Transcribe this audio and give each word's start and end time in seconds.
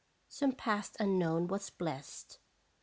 Some 0.27 0.53
past 0.53 0.97
unknown 0.99 1.45
was 1.45 1.69
blest. 1.69 2.39